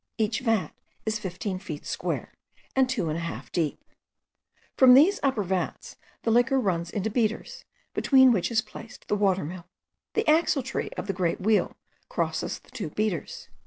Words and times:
Each 0.17 0.39
vat 0.39 0.71
is 1.05 1.19
fifteen 1.19 1.59
feet 1.59 1.85
square, 1.85 2.33
and 2.75 2.89
two 2.89 3.09
and 3.09 3.17
a 3.19 3.21
half 3.21 3.51
deep. 3.51 3.83
From 4.75 4.95
these 4.95 5.19
upper 5.21 5.43
vats 5.43 5.95
the 6.23 6.31
liquor 6.31 6.59
runs 6.59 6.89
into 6.89 7.11
beaters, 7.11 7.65
between 7.93 8.31
which 8.31 8.49
is 8.49 8.63
placed 8.63 9.07
the 9.09 9.15
water 9.15 9.45
mill. 9.45 9.67
The 10.15 10.23
axletree 10.27 10.89
of 10.97 11.05
the 11.05 11.13
great 11.13 11.39
wheel 11.39 11.77
crosses 12.09 12.57
the 12.57 12.71
two 12.71 12.89
beaters. 12.89 13.47